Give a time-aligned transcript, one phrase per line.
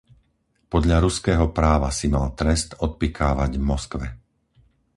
[0.73, 4.05] Podľa ruského práva si mal trest odpykávať v Moskve.